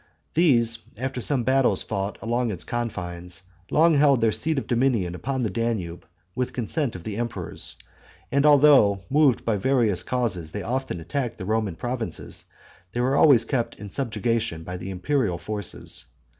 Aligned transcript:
These, 0.33 0.79
after 0.97 1.21
some 1.21 1.43
battles 1.43 1.83
fought 1.83 2.17
along 2.23 2.49
its 2.49 2.63
confines, 2.63 3.43
long 3.69 3.93
held 3.93 4.19
their 4.19 4.31
seat 4.31 4.57
of 4.57 4.65
dominion 4.65 5.13
upon 5.13 5.43
the 5.43 5.49
Danube, 5.51 6.07
with 6.33 6.53
consent 6.53 6.95
of 6.95 7.03
the 7.03 7.17
emperors; 7.17 7.75
and 8.31 8.43
although, 8.43 9.01
moved 9.11 9.45
by 9.45 9.57
various 9.57 10.01
causes, 10.01 10.49
they 10.53 10.63
often 10.63 10.99
attacked 10.99 11.37
the 11.37 11.45
Roman 11.45 11.75
provinces, 11.75 12.45
were 12.95 13.15
always 13.15 13.45
kept 13.45 13.75
in 13.75 13.89
subjection 13.89 14.63
by 14.63 14.75
the 14.75 14.89
imperial 14.89 15.37
forces. 15.37 16.05